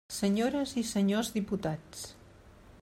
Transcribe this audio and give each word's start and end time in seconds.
Senyores 0.19 0.71
i 0.83 0.83
senyors 0.93 1.29
diputats. 1.37 2.05